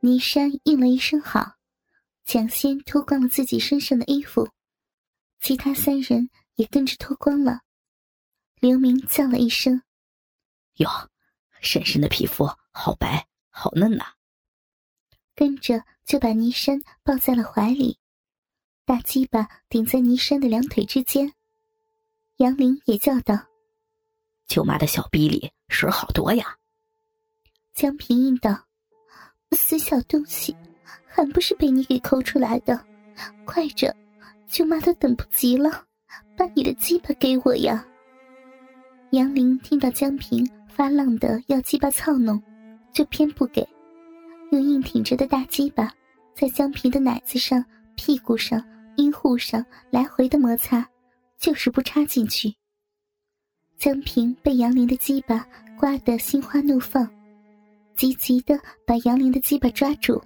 [0.00, 1.56] 倪山应了一声好，
[2.24, 4.48] 抢先脱光了自己身上的衣服，
[5.40, 7.62] 其他三人也跟着脱光了。
[8.60, 9.82] 刘明叫了一声
[10.78, 10.88] ：“哟，
[11.60, 14.04] 婶婶的皮肤好白，好嫩呐！”
[15.34, 17.98] 跟着就把倪山抱在了怀里，
[18.84, 21.32] 大鸡巴顶在倪山的两腿之间。
[22.36, 23.46] 杨林也叫道
[24.46, 26.56] ：“舅妈的小逼里水好多呀！”
[27.74, 28.66] 江平应道
[29.52, 30.54] ：“死小东西，
[31.06, 32.78] 还不是被你给抠出来的？
[33.44, 33.94] 快着，
[34.46, 35.84] 舅妈都等不及了，
[36.36, 37.84] 把你的鸡巴给我呀！”
[39.12, 42.40] 杨林听到江平发浪的要鸡巴操弄，
[42.92, 43.66] 就偏不给。
[44.52, 45.92] 用硬挺着的大鸡巴，
[46.34, 47.64] 在江平的奶子上、
[47.96, 48.62] 屁股上、
[48.96, 50.86] 阴户上来回的摩擦，
[51.38, 52.54] 就是不插进去。
[53.78, 55.46] 江平被杨林的鸡巴
[55.78, 57.08] 刮得心花怒放，
[57.98, 60.22] 急急的把杨林的鸡巴抓住，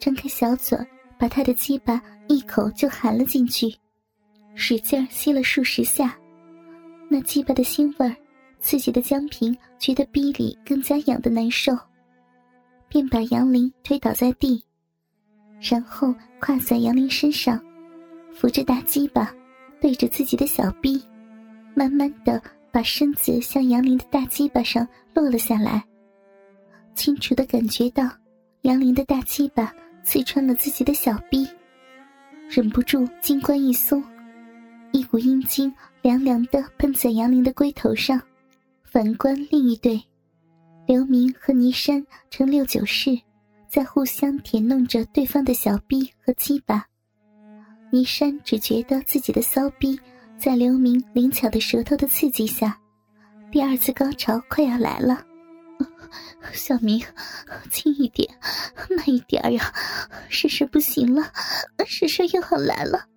[0.00, 0.76] 张开小嘴，
[1.16, 3.72] 把他的鸡巴一口就含了进去，
[4.56, 6.18] 使劲吸了数十下。
[7.08, 8.16] 那鸡巴的腥味，
[8.58, 11.72] 刺激的江平觉得逼里更加痒的难受。
[12.88, 14.60] 便把杨林推倒在地，
[15.60, 17.64] 然后跨在杨林身上，
[18.34, 19.32] 扶着大鸡巴，
[19.80, 21.00] 对着自己的小臂，
[21.76, 25.84] 慢慢的把身子向杨林的大鸡巴上落了下来。
[27.02, 28.08] 清楚的感觉到
[28.60, 31.44] 杨林的大鸡巴刺穿了自己的小臂，
[32.48, 34.00] 忍不住金冠一松，
[34.92, 38.22] 一股阴茎凉凉的喷在杨林的龟头上。
[38.84, 40.00] 反观另一对。
[40.86, 43.18] 刘明和倪山成六九式，
[43.68, 46.86] 在互相舔弄着对方的小臂和鸡巴。
[47.90, 49.98] 倪山只觉得自己的骚逼
[50.38, 52.78] 在刘明灵巧的舌头的刺激下，
[53.50, 55.26] 第二次高潮快要来了。
[56.52, 57.04] 小明，
[57.70, 58.38] 轻一点，
[58.96, 59.72] 慢一点呀！
[60.28, 61.32] 婶婶不行了，
[61.86, 63.08] 婶婶又要来了，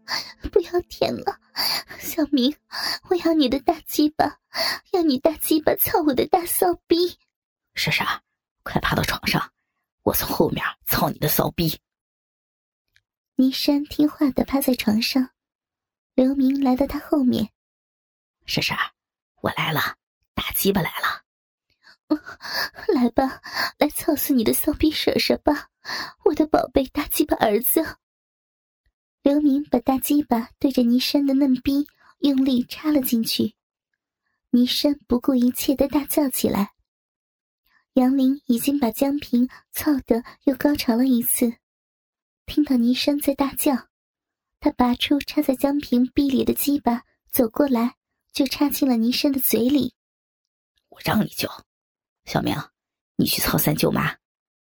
[0.51, 1.39] 不要舔了。
[1.99, 2.55] 小明，
[3.09, 4.39] 我要你的大鸡巴，
[4.91, 7.17] 要你大鸡巴操我的大骚逼。
[7.73, 8.05] 婶婶，
[8.63, 9.51] 快爬到床上，
[10.03, 11.79] 我从后面操你的骚逼。
[13.35, 15.31] 倪山听话的趴在床上，
[16.13, 17.50] 刘明来到他后面。
[18.45, 18.78] 婶婶，
[19.41, 19.97] 我来了，
[20.34, 21.25] 大鸡巴来了。
[22.88, 23.41] 来吧，
[23.77, 25.69] 来操死你的骚逼婶婶吧，
[26.25, 27.83] 我的宝贝大鸡巴儿子。
[29.23, 31.88] 刘明把大鸡巴对着倪山的嫩逼
[32.19, 33.55] 用力插了进去，
[34.51, 36.73] 倪山不顾一切的大叫起来。
[37.93, 41.55] 杨林已经把江平操得又高潮了一次，
[42.45, 43.87] 听到倪山在大叫，
[44.59, 47.95] 他拔出插在江平臂里的鸡巴，走过来
[48.31, 49.95] 就插进了倪山的嘴里。
[50.89, 51.65] 我让你叫，
[52.25, 52.56] 小明，
[53.16, 54.18] 你去操三舅妈，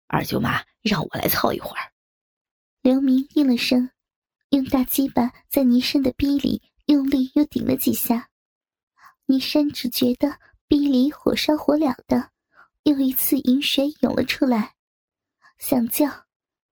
[0.08, 1.92] 二舅妈让我来操一会儿。
[2.82, 3.90] 刘明应了声，
[4.50, 8.30] 用大鸡巴在倪山的逼里用力又顶了几下，
[9.26, 12.32] 倪山只觉得逼里火烧火燎的。
[12.84, 14.76] 又一次饮水涌了出来，
[15.58, 16.26] 想叫，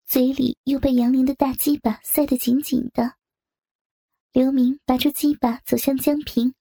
[0.06, 3.16] 嘴里又被杨林的大鸡巴塞得紧紧的。
[4.34, 6.54] 刘明拔出鸡巴走向江平，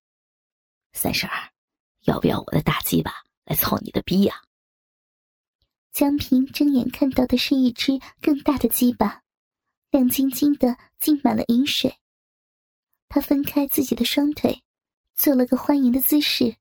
[0.92, 1.50] 三婶儿，
[2.02, 3.12] 要不要我的大鸡巴
[3.50, 4.42] 来操你的逼呀？
[5.90, 9.22] 江平睁眼看到的是一只更大的鸡巴，
[9.90, 11.96] 亮晶晶的，浸满了饮水。
[13.08, 14.62] 他分开自己的双腿，
[15.16, 16.54] 做了个欢迎的姿势。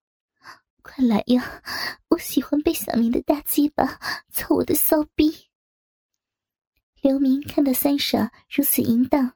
[0.82, 1.62] 快来呀！
[2.10, 4.00] 我喜欢被小明的大鸡巴
[4.32, 5.32] 操我的骚逼。
[7.04, 9.34] 刘明看到三婶如此淫荡，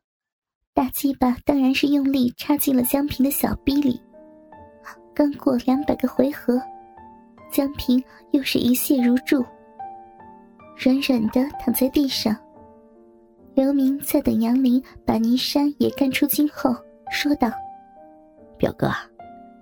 [0.73, 4.01] 大鸡巴当然是用力插进了江平的小逼里。
[5.13, 6.59] 刚过两百个回合，
[7.53, 9.45] 江平又是一泻如注，
[10.75, 12.35] 软软的躺在地上。
[13.53, 16.75] 刘明在等杨林把倪山也干出精后，
[17.11, 17.51] 说道
[18.57, 18.89] ：“表哥。”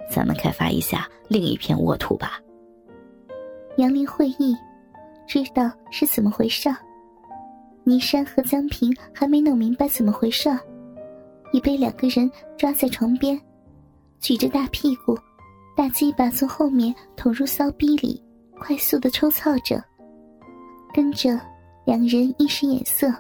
[0.10, 2.40] 咱们开发一下另一片沃土吧。
[3.76, 4.56] 杨林会意，
[5.28, 6.70] 知道是怎么回事。
[7.84, 10.50] 倪山和江平还没弄明白怎么回事，
[11.52, 13.38] 已被两个人抓在床边，
[14.22, 15.18] 举着大屁股，
[15.76, 18.22] 大鸡巴从后面捅入骚逼里，
[18.60, 19.84] 快速的抽操着。
[20.94, 21.40] 跟着，
[21.86, 23.12] 两人一时眼色，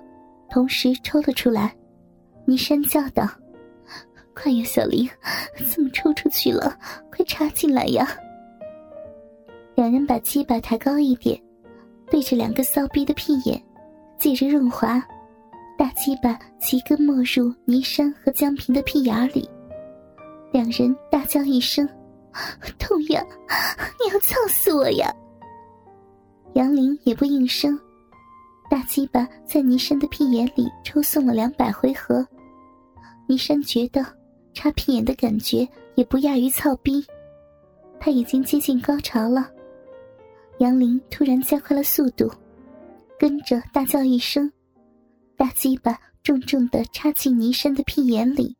[0.49, 1.73] 同时抽了出来。
[2.45, 3.27] 倪山叫道。
[4.33, 5.07] 快呀，小林，
[5.69, 6.77] 怎么抽出去了？
[7.11, 8.07] 快插进来呀！
[9.75, 11.39] 两人把鸡巴抬高一点，
[12.09, 13.61] 对着两个骚逼的屁眼，
[14.17, 15.03] 借着润滑，
[15.77, 19.49] 大鸡巴齐根没入倪山和江平的屁眼里。
[20.51, 21.87] 两人大叫一声
[22.79, 23.25] ：“痛呀！
[23.99, 25.13] 你要操死我呀！”
[26.55, 27.79] 杨林也不应声，
[28.69, 32.25] 大鸡巴在倪山的屁眼里抽送了两百回合，
[33.27, 34.05] 倪山觉得
[34.53, 37.05] 插屁眼的感觉也不亚于操逼，
[37.99, 39.49] 他已经接近高潮了。
[40.59, 42.29] 杨林突然加快了速度，
[43.17, 44.51] 跟着大叫一声，
[45.37, 48.55] 大鸡巴重重的插进倪山的屁眼里，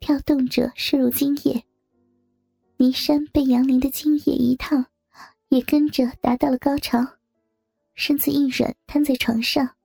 [0.00, 1.62] 跳动着射入精液。
[2.76, 4.86] 倪山被杨林的精液一烫，
[5.48, 7.06] 也跟着达到了高潮。
[7.94, 9.76] 身子一软，瘫在床上。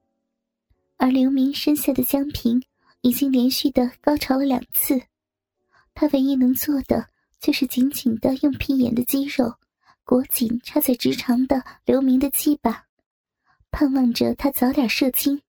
[0.97, 2.63] 而刘明身下的江平
[3.01, 4.99] 已经连续的高潮了两次，
[5.93, 7.09] 他唯一能做的
[7.39, 9.53] 就是紧紧的用屁眼的肌肉
[10.03, 12.87] 裹紧插在直肠的刘明的鸡巴，
[13.69, 15.41] 盼望着他早点射精。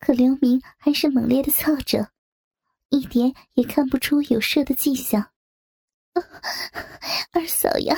[0.00, 2.10] 可刘明还是猛烈的操着，
[2.88, 5.30] 一点也看不出有射的迹象。
[7.32, 7.96] 二嫂呀，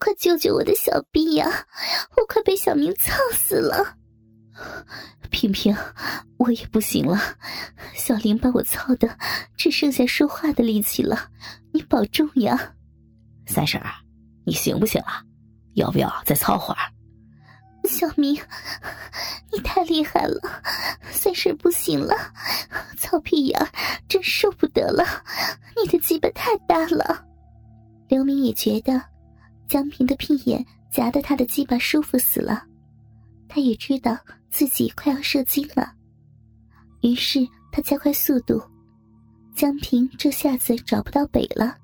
[0.00, 1.66] 快救救我的小臂呀！
[2.16, 3.96] 我快被小明操死了。
[5.30, 5.74] 萍萍，
[6.38, 7.18] 我也不行了，
[7.94, 9.16] 小林把我操的
[9.56, 11.30] 只剩下说话的力气了，
[11.72, 12.74] 你保重呀。
[13.46, 13.90] 三婶儿，
[14.44, 15.22] 你行不行啊？
[15.74, 16.80] 要不要再操会儿？
[17.88, 18.34] 小明，
[19.52, 20.62] 你太厉害了，
[21.10, 22.14] 三婶不行了，
[22.98, 23.58] 操屁眼
[24.08, 25.04] 真受不得了，
[25.80, 27.24] 你的鸡巴太大了。
[28.10, 29.00] 刘明也觉得
[29.68, 32.64] 江平的屁眼夹得他的鸡巴舒服死了，
[33.48, 34.18] 他也知道
[34.50, 35.92] 自己快要射精了，
[37.02, 37.38] 于是
[37.70, 38.60] 他加快速度。
[39.54, 41.76] 江平这下子找不到北了，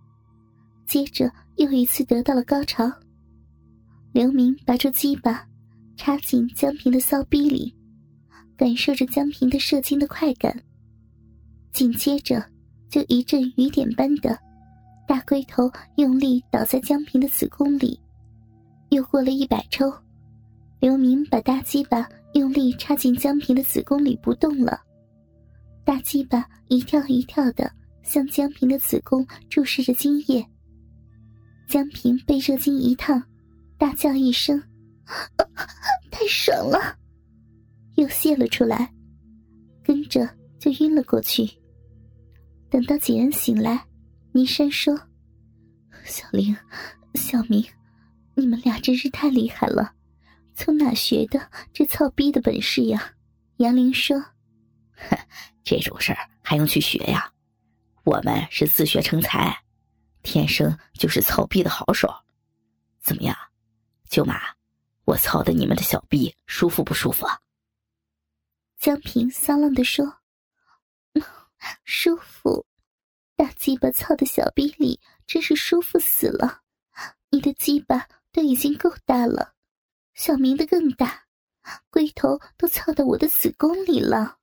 [0.84, 2.90] 接着又一次得到了高潮。
[4.12, 5.46] 刘明拔出鸡巴，
[5.96, 7.72] 插进江平的骚逼里，
[8.56, 10.61] 感受着江平的射精的快感。
[11.72, 12.44] 紧接着
[12.90, 14.37] 就一阵雨点般的。
[15.06, 17.99] 大龟头用力倒在江平的子宫里，
[18.88, 19.93] 又过了一百抽，
[20.81, 24.81] 刘明把大鸡巴用力插进江平的子宫里不动了，
[25.85, 27.70] 大鸡巴一跳一跳的
[28.03, 30.44] 向江平的子宫注视着精液。
[31.69, 33.23] 江平被热精一烫，
[33.79, 34.61] 大叫一声
[36.11, 36.97] ：“太爽了！”
[37.94, 38.93] 又泄了出来，
[39.85, 41.49] 跟着就晕了过去。
[42.69, 43.85] 等到几人醒来。
[44.36, 44.94] 倪山说
[46.04, 46.54] ：“小玲，
[47.14, 47.66] 小明，
[48.34, 49.94] 你们俩真是太厉害了，
[50.54, 53.14] 从哪学的这操逼的本事呀？”
[53.56, 54.22] 杨玲说
[55.64, 57.32] ：“这种事儿还用去学呀？
[58.04, 59.58] 我们是自学成才，
[60.22, 62.06] 天生就是操逼的好手。
[63.00, 63.34] 怎么样，
[64.10, 64.38] 舅妈，
[65.06, 67.26] 我操的你们的小逼舒服不舒服？”
[68.76, 70.18] 江平骚浪的说
[71.84, 72.66] ：“舒服。”
[73.36, 76.62] 大鸡巴操的小逼里真是舒服死了，
[77.28, 79.54] 你的鸡巴都已经够大了，
[80.14, 81.26] 小明的更大，
[81.90, 84.38] 龟头都操到我的子宫里了。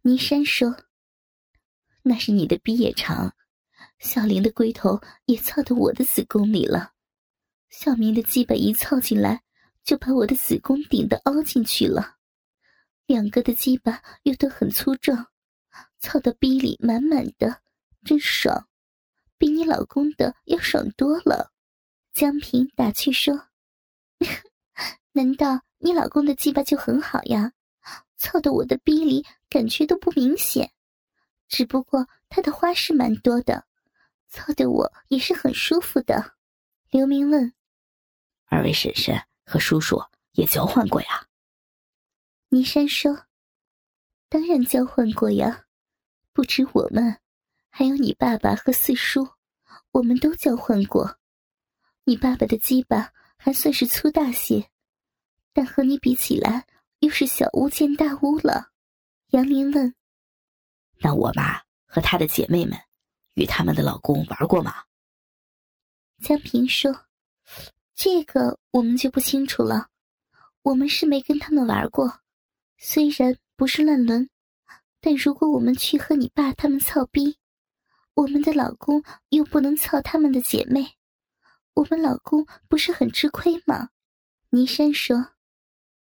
[0.00, 0.74] 倪山说
[2.02, 3.36] ：“那是你的逼也长，
[3.98, 6.94] 小林的龟头也操到我的子宫里了，
[7.68, 9.42] 小明的鸡巴一操进来，
[9.84, 12.16] 就把我的子宫顶的凹进去了，
[13.04, 15.26] 两个的鸡巴又都很粗壮，
[15.98, 17.60] 操到逼里满满的。”
[18.06, 18.68] 真爽，
[19.36, 21.52] 比你老公的要爽多了。
[22.14, 23.48] 江平打趣说
[25.12, 27.52] ：“难道你老公的鸡巴就很好呀？
[28.16, 30.72] 操的我的逼里感觉都不明显，
[31.48, 33.66] 只不过他的花式蛮多的，
[34.28, 36.36] 操的我也是很舒服的。”
[36.90, 37.52] 刘明问
[38.46, 40.00] ：“二位婶婶和叔叔
[40.32, 41.26] 也交换过呀？”
[42.50, 43.26] 倪山说
[44.30, 45.66] ：“当然交换过呀，
[46.32, 47.20] 不止我们。”
[47.78, 49.28] 还有你爸爸和四叔，
[49.90, 51.18] 我们都交换过。
[52.04, 54.70] 你爸爸的鸡巴还算是粗大些，
[55.52, 56.66] 但和你比起来，
[57.00, 58.70] 又是小巫见大巫了。
[59.32, 59.94] 杨林问
[61.00, 62.78] ：“那我妈和她的姐妹们，
[63.34, 64.76] 与他们的老公玩过吗？”
[66.24, 67.04] 江平说
[67.94, 69.90] ：“这个我们就不清楚了，
[70.62, 72.20] 我们是没跟他们玩过。
[72.78, 74.30] 虽然不是乱伦，
[74.98, 77.36] 但如果我们去和你爸他们操逼。”
[78.16, 80.86] 我们的老公又不能操他们的姐妹，
[81.74, 83.90] 我们老公不是很吃亏吗？
[84.48, 85.22] 倪山说：“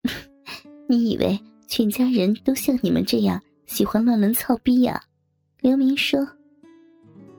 [0.89, 1.37] 你以为
[1.67, 5.03] 全家人都像你们这样喜欢乱伦操逼呀？”
[5.61, 6.25] 刘明说：“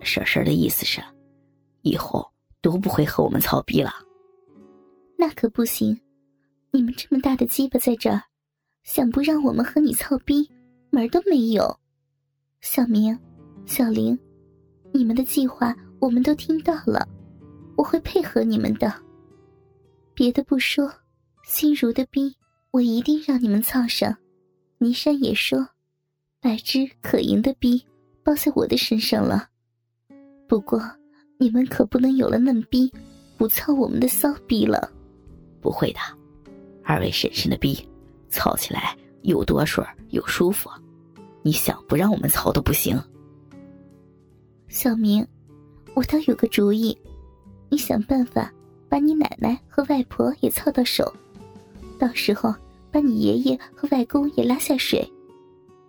[0.03, 1.01] 婶婶的意思是，
[1.83, 3.93] 以后都不会和我们操逼了。”
[5.17, 5.97] 那可不行，
[6.71, 8.23] 你们这么大的鸡巴在这儿，
[8.83, 10.51] 想不让我们和你操逼，
[10.89, 11.79] 门都没有。
[12.59, 13.17] 小明，
[13.65, 14.19] 小玲。
[14.91, 17.07] 你们的计划我们都听到了，
[17.75, 18.93] 我会配合你们的。
[20.13, 20.91] 别的不说，
[21.43, 22.35] 心如的逼
[22.71, 24.15] 我一定让你们操上。
[24.77, 25.67] 倪山也说，
[26.41, 27.83] 百只可赢的逼
[28.23, 29.47] 包在我的身上了。
[30.47, 30.81] 不过，
[31.37, 32.91] 你们可不能有了嫩逼，
[33.37, 34.91] 不操我们的骚逼了。
[35.61, 35.99] 不会的，
[36.83, 37.77] 二位婶婶的逼，
[38.29, 40.69] 操起来又多水又舒服，
[41.43, 42.97] 你想不让我们操都不行。
[44.69, 45.25] 小明，
[45.95, 46.95] 我倒有个主意，
[47.69, 48.53] 你想办法
[48.87, 51.11] 把你奶奶和外婆也操到手，
[51.97, 52.53] 到时候
[52.91, 55.11] 把你爷爷和外公也拉下水，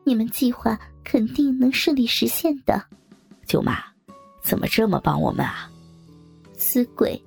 [0.02, 2.82] 你们计划肯定能顺利实现的。
[3.46, 3.76] 舅妈，
[4.42, 5.70] 怎么这么帮我们啊？
[6.56, 7.22] 死鬼，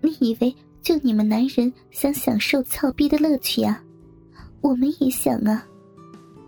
[0.00, 3.82] 你以为就你们男人想享受操逼的乐趣啊？
[4.60, 5.66] 我们也想啊，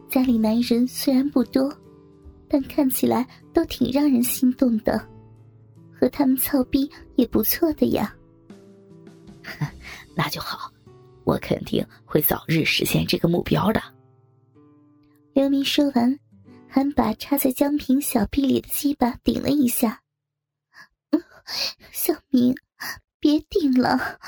[0.08, 1.76] 家里男人虽然不多。
[2.48, 4.98] 但看起来都挺让人心动的，
[5.92, 8.14] 和他们操逼也不错的呀。
[10.14, 10.72] 那就好，
[11.24, 13.82] 我肯定会早日实现这个目标的。
[15.32, 16.18] 刘明说完，
[16.66, 20.02] 还把插在江平小臂里的鸡巴顶了一下。
[21.92, 22.54] 小明，
[23.20, 24.18] 别顶了，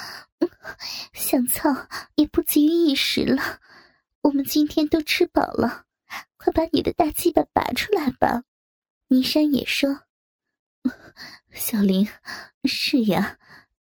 [1.12, 1.69] 想操
[2.15, 3.59] 也不急于一时了。
[4.23, 5.85] 我们今天都吃饱了。
[6.43, 8.45] 快把你的大鸡巴拔出来吧！
[9.09, 10.05] 倪山也说
[11.53, 12.09] ：“小林，
[12.65, 13.39] 是呀，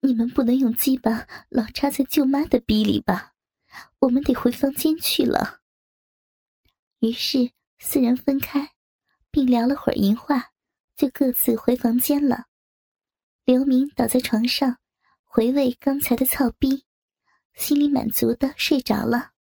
[0.02, 3.34] 你们不能用鸡巴老插在舅妈的逼里吧？
[3.98, 5.62] 我们得回房间去了。”
[7.02, 8.74] 于是四人分开，
[9.32, 10.52] 并聊了会儿淫话，
[10.96, 12.46] 就各自回房间了。
[13.46, 14.78] 刘明倒在床上，
[15.24, 16.86] 回味刚才的操逼，
[17.56, 19.33] 心里满足的睡着了。